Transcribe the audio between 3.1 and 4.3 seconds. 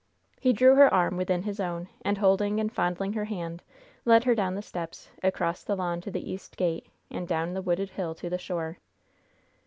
her hand, led